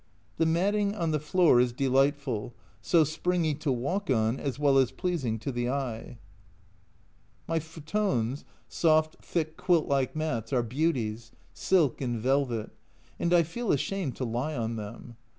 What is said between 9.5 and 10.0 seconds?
quilt